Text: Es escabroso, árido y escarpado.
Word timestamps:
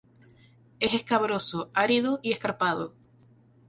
Es 0.79 0.95
escabroso, 0.95 1.69
árido 1.75 2.19
y 2.23 2.31
escarpado. 2.31 2.95